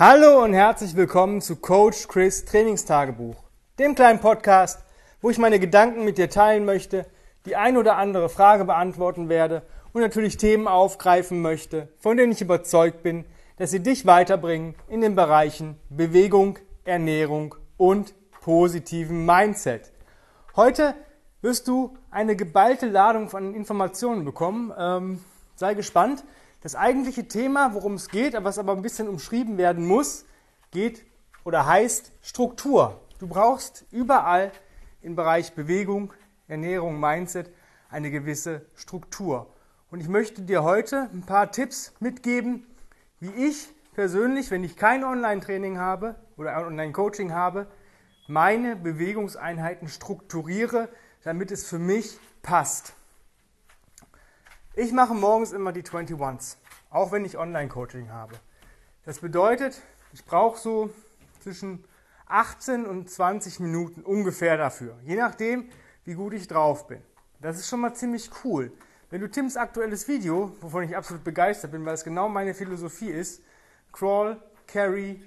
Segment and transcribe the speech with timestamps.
[0.00, 3.36] Hallo und herzlich willkommen zu Coach Chris Trainingstagebuch,
[3.78, 4.82] dem kleinen Podcast,
[5.20, 7.04] wo ich meine Gedanken mit dir teilen möchte,
[7.44, 9.60] die ein oder andere Frage beantworten werde
[9.92, 13.26] und natürlich Themen aufgreifen möchte, von denen ich überzeugt bin,
[13.58, 19.92] dass sie dich weiterbringen in den Bereichen Bewegung, Ernährung und positiven Mindset.
[20.56, 20.94] Heute
[21.42, 24.72] wirst du eine geballte Ladung von Informationen bekommen.
[24.78, 25.24] Ähm,
[25.56, 26.24] sei gespannt.
[26.62, 30.26] Das eigentliche Thema, worum es geht, was aber ein bisschen umschrieben werden muss,
[30.70, 31.06] geht
[31.42, 33.00] oder heißt Struktur.
[33.18, 34.52] Du brauchst überall
[35.00, 36.12] im Bereich Bewegung,
[36.48, 37.50] Ernährung, Mindset
[37.88, 39.52] eine gewisse Struktur.
[39.90, 42.66] Und ich möchte dir heute ein paar Tipps mitgeben,
[43.20, 47.68] wie ich persönlich, wenn ich kein Online-Training habe oder Online-Coaching habe,
[48.28, 50.90] meine Bewegungseinheiten strukturiere,
[51.24, 52.94] damit es für mich passt.
[54.82, 56.56] Ich mache morgens immer die 21s,
[56.88, 58.32] auch wenn ich Online-Coaching habe.
[59.04, 59.82] Das bedeutet,
[60.14, 60.88] ich brauche so
[61.40, 61.84] zwischen
[62.28, 65.68] 18 und 20 Minuten ungefähr dafür, je nachdem,
[66.06, 67.02] wie gut ich drauf bin.
[67.42, 68.72] Das ist schon mal ziemlich cool.
[69.10, 73.10] Wenn du Tims aktuelles Video, wovon ich absolut begeistert bin, weil es genau meine Philosophie
[73.10, 73.42] ist,
[73.92, 75.22] Crawl, Carry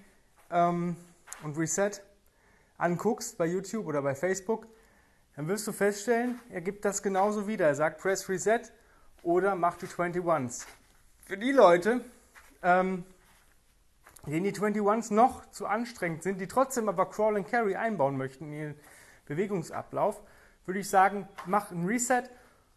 [0.49, 0.95] ähm,
[1.43, 2.01] und Reset,
[2.79, 4.65] anguckst bei YouTube oder bei Facebook,
[5.35, 7.67] dann wirst du feststellen, er gibt das genauso wieder.
[7.67, 8.71] Er sagt Press Reset
[9.23, 10.65] oder mach die 21s.
[11.25, 12.01] Für die Leute,
[12.61, 13.05] ähm,
[14.27, 18.45] denen die 21s noch zu anstrengend sind, die trotzdem aber Crawl and Carry einbauen möchten
[18.45, 18.75] in ihren
[19.25, 20.21] Bewegungsablauf,
[20.65, 22.23] würde ich sagen, mach ein Reset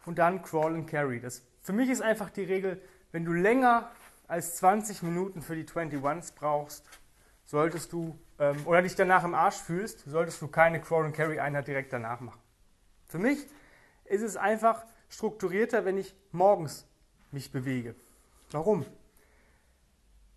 [0.05, 1.19] und dann Crawl and Carry.
[1.19, 3.91] Das, für mich ist einfach die Regel, wenn du länger
[4.27, 6.85] als 20 Minuten für die 21s brauchst,
[7.45, 11.39] solltest du ähm, oder dich danach im Arsch fühlst, solltest du keine Crawl and Carry
[11.39, 12.39] Einheit direkt danach machen.
[13.07, 13.39] Für mich
[14.05, 16.85] ist es einfach strukturierter, wenn ich morgens
[17.31, 17.95] mich bewege.
[18.51, 18.85] Warum?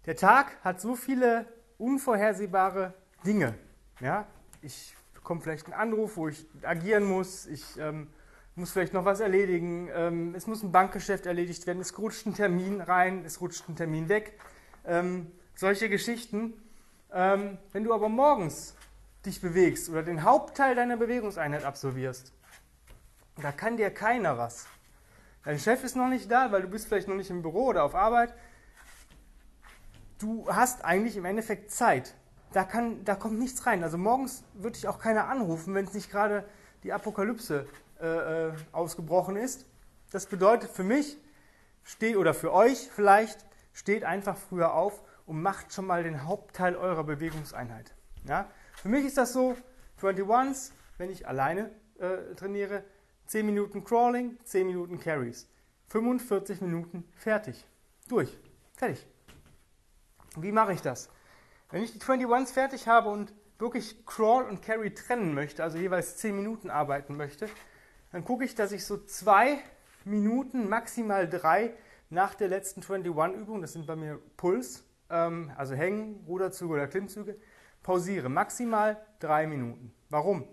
[0.06, 1.46] Der Tag hat so viele
[1.78, 3.54] unvorhersehbare Dinge.
[4.00, 4.26] Ja?
[4.62, 7.46] Ich bekomme vielleicht einen Anruf, wo ich agieren muss.
[7.46, 8.08] Ich ähm,
[8.54, 9.88] muss vielleicht noch was erledigen.
[9.92, 11.80] Ähm, es muss ein Bankgeschäft erledigt werden.
[11.80, 14.38] Es rutscht ein Termin rein, es rutscht ein Termin weg.
[14.86, 16.54] Ähm, solche Geschichten.
[17.12, 18.74] Ähm, wenn du aber morgens
[19.26, 22.32] dich bewegst oder den Hauptteil deiner Bewegungseinheit absolvierst,
[23.40, 24.66] da kann dir keiner was.
[25.44, 27.84] Dein Chef ist noch nicht da, weil du bist vielleicht noch nicht im Büro oder
[27.84, 28.34] auf Arbeit.
[30.18, 32.14] Du hast eigentlich im Endeffekt Zeit.
[32.52, 33.82] Da, kann, da kommt nichts rein.
[33.82, 36.44] Also morgens würde ich auch keiner anrufen, wenn es nicht gerade
[36.82, 37.66] die Apokalypse
[38.00, 39.66] äh, äh, ausgebrochen ist.
[40.10, 41.16] Das bedeutet für mich,
[41.84, 46.76] steh, oder für euch vielleicht, steht einfach früher auf und macht schon mal den Hauptteil
[46.76, 47.94] eurer Bewegungseinheit.
[48.26, 48.50] Ja?
[48.74, 49.56] Für mich ist das so,
[50.00, 52.82] 21s, wenn ich alleine äh, trainiere,
[53.30, 55.48] 10 Minuten Crawling, 10 Minuten Carries.
[55.86, 57.64] 45 Minuten fertig.
[58.08, 58.36] Durch.
[58.72, 59.06] Fertig.
[60.36, 61.08] Wie mache ich das?
[61.70, 66.16] Wenn ich die 21s fertig habe und wirklich Crawl und Carry trennen möchte, also jeweils
[66.16, 67.48] 10 Minuten arbeiten möchte,
[68.10, 69.58] dann gucke ich, dass ich so zwei
[70.04, 71.74] Minuten, maximal drei
[72.08, 77.36] nach der letzten 21-Übung, das sind bei mir Puls, ähm, also Hängen, Ruderzüge oder Klimmzüge,
[77.84, 78.28] pausiere.
[78.28, 79.94] Maximal drei Minuten.
[80.08, 80.48] Warum?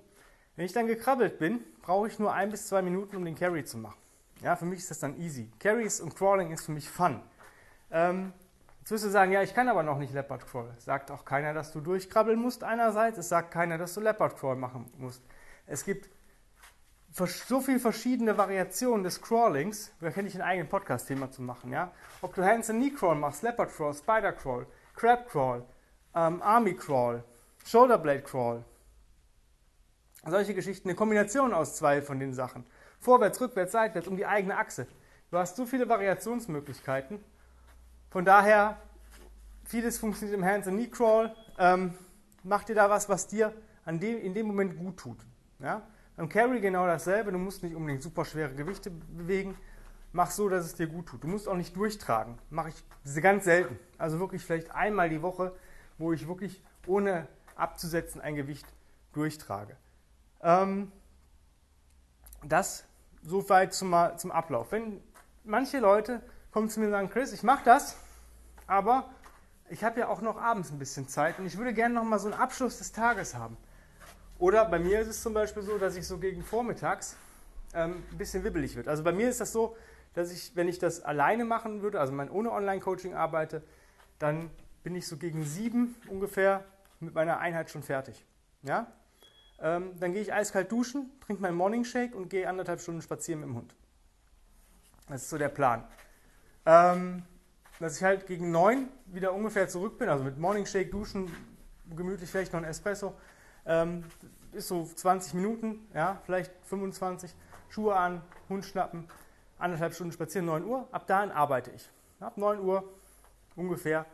[0.57, 3.63] Wenn ich dann gekrabbelt bin, brauche ich nur ein bis zwei Minuten, um den Carry
[3.63, 3.99] zu machen.
[4.41, 5.51] Ja, für mich ist das dann easy.
[5.59, 7.21] Carries und Crawling ist für mich Fun.
[7.91, 8.33] Ähm,
[8.79, 10.73] jetzt wirst du sagen, ja, ich kann aber noch nicht Leopard Crawl.
[10.79, 13.19] Sagt auch keiner, dass du durchkrabbeln musst einerseits.
[13.19, 15.21] Es sagt keiner, dass du Leopard Crawl machen musst.
[15.67, 16.09] Es gibt
[17.11, 21.91] so viele verschiedene Variationen des Crawlings, da kann ich ein eigenes Podcast-Thema zu machen, ja.
[22.21, 25.63] Ob du Hands and Knee Crawl machst, Leopard Crawl, Spider Crawl, Crab Crawl,
[26.15, 27.23] ähm, Army Crawl,
[27.65, 28.63] Shoulder Blade Crawl,
[30.31, 32.65] solche Geschichten, eine Kombination aus zwei von den Sachen.
[32.99, 34.87] Vorwärts, rückwärts, seitwärts, um die eigene Achse.
[35.29, 37.19] Du hast so viele Variationsmöglichkeiten.
[38.09, 38.77] Von daher,
[39.65, 41.35] vieles funktioniert im Hands- and Knee-Crawl.
[41.59, 41.93] Ähm,
[42.43, 43.53] mach dir da was, was dir
[43.85, 45.17] an dem, in dem Moment gut tut.
[45.59, 45.81] Ja?
[46.15, 47.31] Beim Carry genau dasselbe.
[47.31, 49.55] Du musst nicht unbedingt super schwere Gewichte bewegen.
[50.13, 51.23] Mach so, dass es dir gut tut.
[51.23, 52.37] Du musst auch nicht durchtragen.
[52.49, 53.77] Mache ich ganz selten.
[53.97, 55.53] Also wirklich vielleicht einmal die Woche,
[55.97, 58.65] wo ich wirklich ohne abzusetzen ein Gewicht
[59.13, 59.75] durchtrage.
[60.41, 60.91] Ähm,
[62.43, 62.85] das
[63.23, 64.71] soweit zum, zum Ablauf.
[64.71, 65.01] Wenn
[65.43, 67.97] manche Leute kommen zu mir und sagen, Chris, ich mache das,
[68.67, 69.09] aber
[69.69, 72.19] ich habe ja auch noch abends ein bisschen Zeit und ich würde gerne noch mal
[72.19, 73.57] so einen Abschluss des Tages haben.
[74.39, 77.17] Oder bei mir ist es zum Beispiel so, dass ich so gegen vormittags
[77.73, 78.87] ähm, ein bisschen wibbelig wird.
[78.87, 79.75] Also bei mir ist das so,
[80.13, 83.63] dass ich, wenn ich das alleine machen würde, also mein ohne Online-Coaching arbeite,
[84.19, 84.49] dann
[84.83, 86.63] bin ich so gegen sieben ungefähr
[86.99, 88.25] mit meiner Einheit schon fertig.
[88.63, 88.87] Ja?
[89.59, 93.41] Ähm, dann gehe ich eiskalt duschen, trinke meinen Morning Shake und gehe anderthalb Stunden spazieren
[93.41, 93.75] mit dem Hund.
[95.09, 95.83] Das ist so der Plan.
[96.65, 97.23] Ähm,
[97.79, 101.31] dass ich halt gegen 9 wieder ungefähr zurück bin, also mit Morning Shake, Duschen,
[101.95, 103.15] gemütlich vielleicht noch ein Espresso.
[103.65, 104.03] Ähm,
[104.51, 107.33] ist so 20 Minuten, ja, vielleicht 25.
[107.69, 109.07] Schuhe an, Hund schnappen,
[109.59, 110.87] anderthalb Stunden spazieren, 9 Uhr.
[110.91, 111.89] Ab dahin arbeite ich.
[112.19, 112.83] Ab 9 Uhr
[113.55, 114.05] ungefähr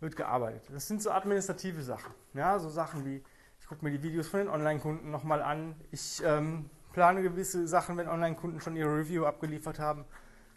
[0.00, 0.62] wird gearbeitet.
[0.72, 2.14] Das sind so administrative Sachen.
[2.34, 3.22] Ja, so Sachen wie,
[3.70, 5.76] gucke mir die Videos von den Online-Kunden nochmal an.
[5.92, 10.04] Ich ähm, plane gewisse Sachen, wenn Online-Kunden schon ihre Review abgeliefert haben.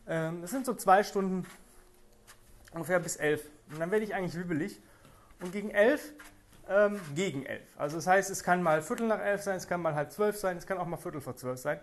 [0.08, 1.46] Ähm, das sind so zwei Stunden
[2.72, 3.48] ungefähr bis elf.
[3.70, 4.82] Und dann werde ich eigentlich wibbelig.
[5.42, 6.14] Und gegen elf,
[6.68, 7.62] ähm, gegen elf.
[7.78, 10.36] Also das heißt, es kann mal Viertel nach elf sein, es kann mal halb zwölf
[10.36, 11.80] sein, es kann auch mal Viertel vor zwölf sein.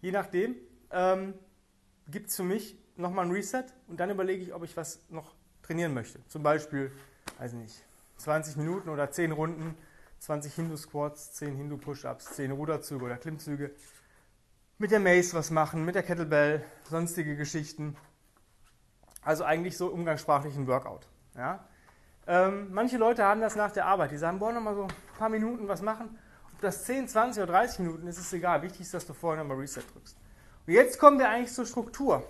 [0.00, 0.54] Je nachdem
[0.92, 1.34] ähm,
[2.06, 5.34] gibt es für mich nochmal ein Reset und dann überlege ich, ob ich was noch
[5.62, 6.24] trainieren möchte.
[6.28, 6.92] Zum Beispiel,
[7.40, 7.82] weiß nicht,
[8.18, 9.74] 20 Minuten oder 10 Runden,
[10.20, 13.74] 20 Hindu-Squats, 10 Hindu-Push-Ups, 10 Ruderzüge oder Klimmzüge.
[14.78, 17.96] Mit der Mace was machen, mit der Kettlebell, sonstige Geschichten.
[19.22, 21.06] Also eigentlich so umgangssprachlichen Workout.
[21.34, 21.64] Ja?
[22.26, 24.10] Ähm, manche Leute haben das nach der Arbeit.
[24.10, 26.18] Die sagen, boah, nochmal so ein paar Minuten was machen.
[26.52, 28.60] Ob das 10, 20 oder 30 Minuten ist, ist egal.
[28.62, 30.16] Wichtig ist, dass du vorher nochmal Reset drückst.
[30.66, 32.22] Und jetzt kommen wir eigentlich zur Struktur.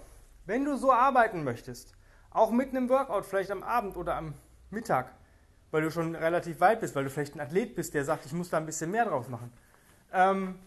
[0.47, 1.93] Wenn du so arbeiten möchtest,
[2.31, 4.35] auch mit einem Workout, vielleicht am Abend oder am
[4.71, 5.13] Mittag,
[5.71, 8.33] weil du schon relativ weit bist, weil du vielleicht ein Athlet bist, der sagt, ich
[8.33, 9.53] muss da ein bisschen mehr draus machen,
[10.13, 10.59] ähm,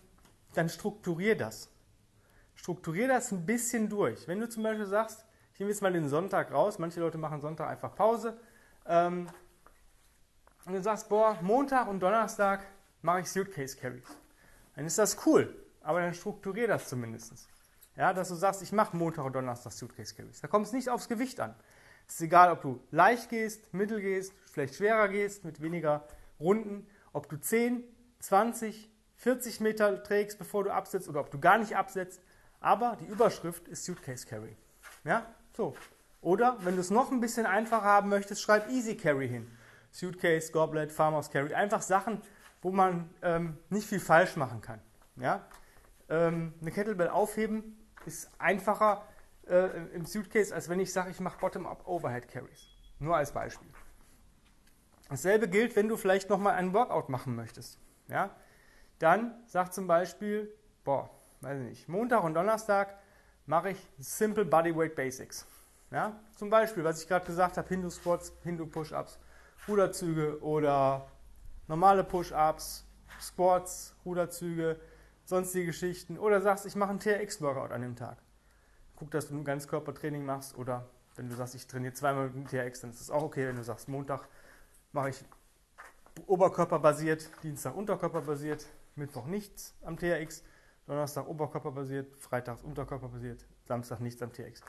[0.54, 1.70] dann strukturier das.
[2.56, 4.28] Strukturier das ein bisschen durch.
[4.28, 7.42] Wenn du zum Beispiel sagst, ich nehme jetzt mal den Sonntag raus, manche Leute machen
[7.42, 8.38] Sonntag einfach Pause,
[8.86, 9.28] ähm,
[10.66, 12.66] und du sagst, boah, Montag und Donnerstag
[13.02, 14.06] mache ich Suitcase Carries.
[14.76, 17.50] Dann ist das cool, aber dann strukturier das zumindest.
[17.96, 20.42] Ja, dass du sagst, ich mache Montag und Donnerstag Suitcase Carries.
[20.42, 21.54] Da kommt es nicht aufs Gewicht an.
[22.08, 26.06] Es ist egal, ob du leicht gehst, mittel gehst, vielleicht schwerer gehst, mit weniger
[26.40, 27.84] Runden, ob du 10,
[28.20, 32.22] 20, 40 Meter trägst, bevor du absetzt oder ob du gar nicht absetzt.
[32.60, 34.56] Aber die Überschrift ist Suitcase Carry.
[35.04, 35.76] Ja, so.
[36.22, 39.50] Oder wenn du es noch ein bisschen einfacher haben möchtest, schreib Easy Carry hin.
[39.92, 41.54] Suitcase, Goblet, Farmers Carry.
[41.54, 42.22] Einfach Sachen,
[42.62, 44.80] wo man ähm, nicht viel falsch machen kann.
[45.18, 45.46] Ja?
[46.10, 49.08] Ähm, eine Kettlebell aufheben ist einfacher
[49.48, 52.68] äh, im Suitcase, als wenn ich sage, ich mache Bottom-up Overhead Carries.
[53.00, 53.68] Nur als Beispiel.
[55.10, 57.78] Dasselbe gilt, wenn du vielleicht nochmal einen Workout machen möchtest.
[58.08, 58.36] Ja?
[59.00, 60.54] Dann sag zum Beispiel,
[60.84, 61.10] boah,
[61.42, 62.98] weiß ich nicht, Montag und Donnerstag
[63.46, 65.46] mache ich Simple Bodyweight Basics.
[65.92, 66.20] Ja?
[66.36, 69.20] Zum Beispiel, was ich gerade gesagt habe, Hindu-Squats, Hindu-Push-Ups,
[69.68, 71.08] Ruderzüge oder
[71.68, 72.86] normale Push-Ups,
[73.22, 74.80] Squats, Ruderzüge,
[75.26, 76.18] sonstige Geschichten.
[76.18, 78.18] Oder sagst, ich mache einen TRX-Workout an dem Tag.
[79.04, 80.58] Guck, dass du ein Ganzkörpertraining machst.
[80.58, 83.46] Oder wenn du sagst, ich trainiere zweimal mit dem TRX, dann ist das auch okay.
[83.46, 84.30] Wenn du sagst, Montag
[84.94, 85.26] mache ich
[86.26, 88.66] oberkörperbasiert, Dienstag unterkörperbasiert,
[88.96, 90.44] Mittwoch nichts am TRX,
[90.88, 94.62] Donnerstag oberkörperbasiert, Freitag unterkörperbasiert, Samstag nichts am TRX.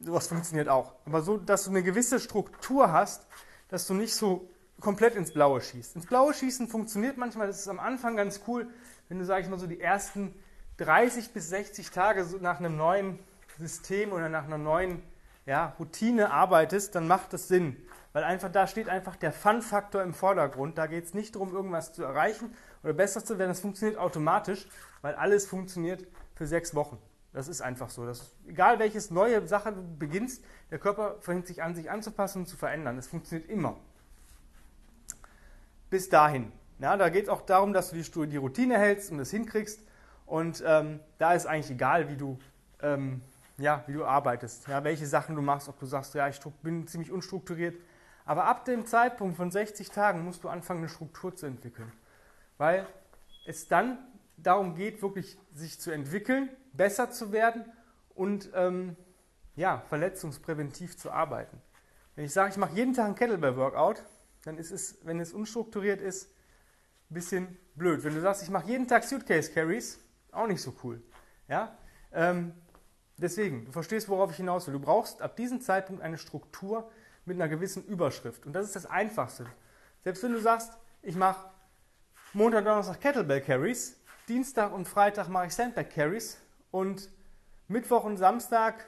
[0.00, 0.96] Sowas funktioniert auch.
[1.04, 3.28] Aber so, dass du eine gewisse Struktur hast,
[3.68, 5.94] dass du nicht so komplett ins Blaue schießt.
[5.94, 8.66] Ins Blaue schießen funktioniert manchmal, das ist am Anfang ganz cool,
[9.08, 10.34] wenn du, sag ich mal, so die ersten
[10.78, 13.20] 30 bis 60 Tage so nach einem neuen
[13.58, 15.02] System oder nach einer neuen
[15.46, 17.76] ja, Routine arbeitest, dann macht das Sinn.
[18.12, 20.78] Weil einfach da steht einfach der Fun-Faktor im Vordergrund.
[20.78, 23.50] Da geht es nicht darum, irgendwas zu erreichen oder besser zu werden.
[23.50, 24.66] Das funktioniert automatisch,
[25.02, 26.98] weil alles funktioniert für sechs Wochen.
[27.32, 28.06] Das ist einfach so.
[28.06, 32.46] Das, egal welches neue Sache du beginnst, der Körper fängt sich an, sich anzupassen und
[32.46, 32.96] zu verändern.
[32.96, 33.76] Das funktioniert immer.
[35.90, 36.52] Bis dahin.
[36.78, 39.80] Ja, da geht es auch darum, dass du die, Routine hältst und es hinkriegst.
[40.26, 42.38] Und ähm, da ist eigentlich egal, wie du,
[42.82, 43.22] ähm,
[43.58, 46.86] ja, wie du arbeitest, ja, welche Sachen du machst, ob du sagst, ja, ich bin
[46.86, 47.76] ziemlich unstrukturiert.
[48.24, 51.92] Aber ab dem Zeitpunkt von 60 Tagen musst du anfangen, eine Struktur zu entwickeln.
[52.56, 52.86] Weil
[53.46, 53.98] es dann
[54.36, 57.64] darum geht, wirklich sich zu entwickeln, besser zu werden
[58.14, 58.96] und ähm,
[59.56, 61.60] ja, verletzungspräventiv zu arbeiten.
[62.14, 64.04] Wenn ich sage, ich mache jeden Tag ein Kettlebell-Workout,
[64.44, 66.30] dann ist es, wenn es unstrukturiert ist,
[67.10, 68.04] ein bisschen blöd.
[68.04, 69.98] Wenn du sagst, ich mache jeden Tag Suitcase Carries,
[70.30, 71.02] auch nicht so cool.
[71.48, 71.76] Ja?
[72.12, 72.52] Ähm,
[73.18, 74.74] deswegen, du verstehst, worauf ich hinaus will.
[74.74, 76.90] Du brauchst ab diesem Zeitpunkt eine Struktur
[77.24, 78.46] mit einer gewissen Überschrift.
[78.46, 79.46] Und das ist das Einfachste.
[80.04, 81.50] Selbst wenn du sagst, ich mache
[82.32, 83.96] Montag, Donnerstag Kettlebell Carries,
[84.28, 86.38] Dienstag und Freitag mache ich Sandbag Carries
[86.70, 87.08] und
[87.68, 88.86] Mittwoch und Samstag,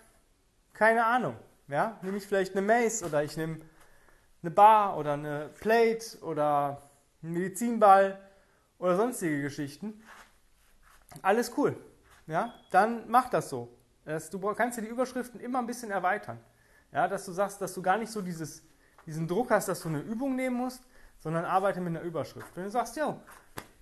[0.73, 1.37] keine Ahnung.
[1.69, 1.99] Ja?
[2.03, 3.61] Nehme ich vielleicht eine Mace oder ich nehme
[4.43, 6.91] eine Bar oder eine Plate oder
[7.23, 8.19] einen Medizinball
[8.79, 10.03] oder sonstige Geschichten.
[11.23, 11.77] Alles cool.
[12.27, 13.77] Ja, dann mach das so.
[14.19, 16.41] Du kannst dir die Überschriften immer ein bisschen erweitern.
[16.93, 18.63] Ja, dass du sagst, dass du gar nicht so dieses,
[19.07, 20.83] diesen Druck hast, dass du eine Übung nehmen musst,
[21.21, 22.49] sondern arbeite mit einer Überschrift.
[22.57, 23.21] Wenn du sagst, ja,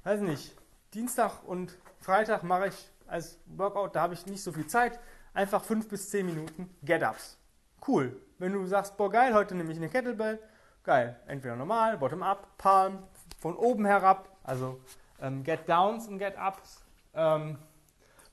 [0.04, 0.54] weiß nicht,
[0.92, 4.99] Dienstag und Freitag mache ich als Workout, da habe ich nicht so viel Zeit,
[5.32, 7.38] einfach fünf bis zehn Minuten Get-Ups.
[7.87, 8.20] Cool.
[8.38, 10.38] Wenn du sagst, boah geil, heute nehme ich eine Kettlebell,
[10.85, 13.02] geil, entweder normal, bottom up, palm,
[13.38, 14.80] von oben herab, also
[15.20, 16.82] ähm, get downs und get ups,
[17.14, 17.58] ähm,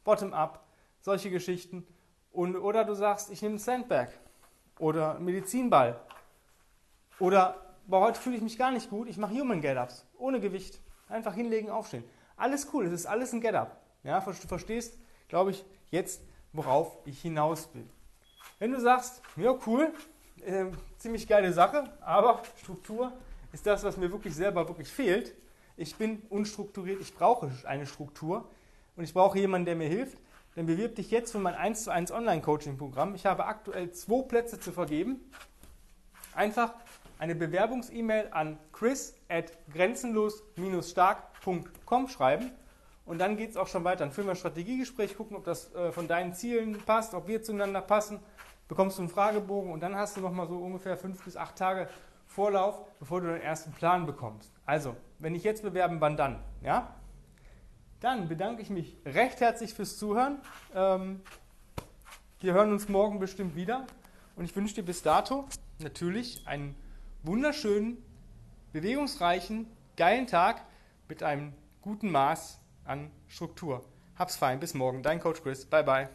[0.04, 0.65] bottom up,
[1.06, 1.86] solche Geschichten.
[2.32, 4.08] Und, oder du sagst, ich nehme einen Sandbag
[4.80, 6.02] oder einen Medizinball.
[7.20, 10.82] Oder, boah, heute fühle ich mich gar nicht gut, ich mache Human Get-Ups, ohne Gewicht.
[11.08, 12.04] Einfach hinlegen, aufstehen.
[12.36, 13.80] Alles cool, es ist alles ein Get-Up.
[14.04, 14.98] Ja, du verstehst,
[15.28, 17.88] glaube ich, jetzt, worauf ich hinaus will.
[18.58, 19.94] Wenn du sagst, ja cool,
[20.44, 20.66] äh,
[20.98, 23.14] ziemlich geile Sache, aber Struktur
[23.54, 25.36] ist das, was mir wirklich selber wirklich fehlt.
[25.78, 28.50] Ich bin unstrukturiert, ich brauche eine Struktur
[28.96, 30.18] und ich brauche jemanden, der mir hilft.
[30.56, 33.14] Dann bewirb dich jetzt für mein 1 zu 1 Online-Coaching-Programm.
[33.16, 35.20] Ich habe aktuell zwei Plätze zu vergeben.
[36.34, 36.74] Einfach
[37.20, 42.52] eine Bewerbungs-E-Mail an chris at grenzenlos-stark.com schreiben
[43.06, 44.00] und dann geht es auch schon weiter.
[44.00, 47.44] Dann führen wir ein Strategiegespräch, gucken, ob das äh, von deinen Zielen passt, ob wir
[47.44, 48.20] zueinander passen.
[48.68, 51.88] Bekommst du einen Fragebogen und dann hast du nochmal so ungefähr fünf bis acht Tage
[52.26, 54.52] Vorlauf, bevor du deinen ersten Plan bekommst.
[54.66, 56.40] Also, wenn ich jetzt bewerben, wann dann?
[56.62, 56.96] Ja?
[58.00, 60.40] Dann bedanke ich mich recht herzlich fürs Zuhören.
[60.74, 61.22] Ähm,
[62.40, 63.88] wir hören uns morgen bestimmt wieder
[64.36, 65.48] und ich wünsche dir bis dato
[65.80, 66.76] natürlich einen
[67.24, 67.98] wunderschönen,
[68.74, 70.62] bewegungsreichen, geilen Tag
[71.08, 73.84] mit einem guten Maß an Struktur.
[74.18, 75.02] Hab's fein, bis morgen.
[75.04, 75.66] Dein Coach Chris.
[75.66, 76.10] Bye bye.